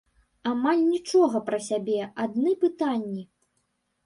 Амаль 0.51 0.79
нічога 0.93 1.41
пра 1.49 1.59
сябе, 1.67 1.99
адны 2.25 2.55
пытанні. 2.65 3.23